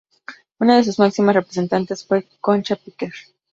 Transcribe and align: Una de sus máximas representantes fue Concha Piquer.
Una 0.59 0.77
de 0.77 0.83
sus 0.83 0.97
máximas 0.97 1.35
representantes 1.35 2.03
fue 2.03 2.27
Concha 2.39 2.75
Piquer. 2.75 3.13